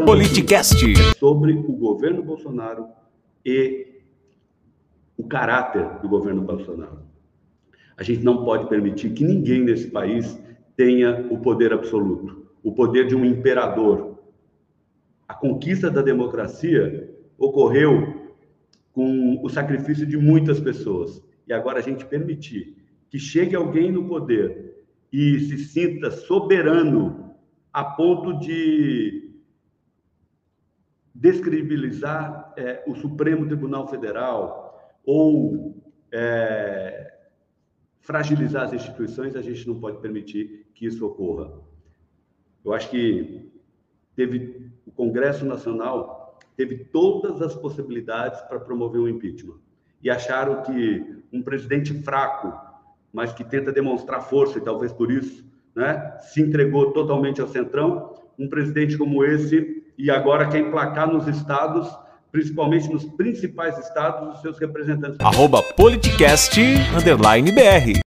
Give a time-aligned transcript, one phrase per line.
[0.00, 1.14] colocando Politicast.
[1.18, 2.86] sobre o governo Bolsonaro
[3.44, 4.00] e
[5.16, 7.00] o caráter do governo Bolsonaro.
[7.96, 10.40] A gente não pode permitir que ninguém nesse país
[10.76, 14.18] tenha o poder absoluto, o poder de um imperador.
[15.28, 18.32] A conquista da democracia ocorreu
[18.92, 21.22] com o sacrifício de muitas pessoas.
[21.46, 22.76] E agora a gente permitir
[23.10, 24.82] que chegue alguém no poder
[25.12, 27.34] e se sinta soberano
[27.72, 29.29] a ponto de
[31.20, 35.76] descredibilizar é, o Supremo Tribunal Federal ou
[36.10, 37.12] é,
[38.00, 41.52] fragilizar as instituições, a gente não pode permitir que isso ocorra.
[42.64, 43.52] Eu acho que
[44.16, 49.58] teve o Congresso Nacional teve todas as possibilidades para promover um impeachment
[50.02, 52.52] e acharam que um presidente fraco,
[53.12, 55.44] mas que tenta demonstrar força e talvez por isso,
[55.74, 61.26] né, se entregou totalmente ao centrão, um presidente como esse e agora quer emplacar nos
[61.26, 61.88] estados
[62.30, 65.18] principalmente nos principais estados, os seus representantes.
[65.20, 66.60] Arroba Politicast,
[66.96, 68.09] underline BR.